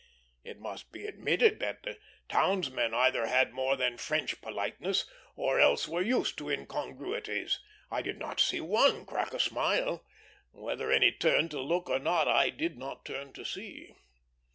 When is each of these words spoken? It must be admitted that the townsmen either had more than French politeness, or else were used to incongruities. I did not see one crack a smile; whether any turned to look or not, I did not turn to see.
It 0.43 0.59
must 0.59 0.91
be 0.91 1.05
admitted 1.05 1.59
that 1.59 1.83
the 1.83 1.99
townsmen 2.27 2.91
either 2.91 3.27
had 3.27 3.53
more 3.53 3.75
than 3.75 3.97
French 3.99 4.41
politeness, 4.41 5.05
or 5.35 5.59
else 5.59 5.87
were 5.87 6.01
used 6.01 6.39
to 6.39 6.49
incongruities. 6.49 7.59
I 7.91 8.01
did 8.01 8.17
not 8.17 8.39
see 8.39 8.61
one 8.61 9.05
crack 9.05 9.31
a 9.31 9.39
smile; 9.39 10.03
whether 10.53 10.91
any 10.91 11.11
turned 11.11 11.51
to 11.51 11.59
look 11.61 11.87
or 11.87 11.99
not, 11.99 12.27
I 12.27 12.49
did 12.49 12.79
not 12.79 13.05
turn 13.05 13.31
to 13.33 13.45
see. 13.45 13.93